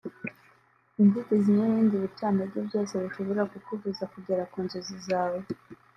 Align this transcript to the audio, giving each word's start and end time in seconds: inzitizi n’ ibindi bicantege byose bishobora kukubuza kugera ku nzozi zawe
inzitizi 1.01 1.49
n’ 1.53 1.59
ibindi 1.67 1.95
bicantege 2.03 2.57
byose 2.67 2.93
bishobora 3.03 3.41
kukubuza 3.51 4.03
kugera 4.13 4.43
ku 4.51 4.57
nzozi 4.65 4.95
zawe 5.07 5.39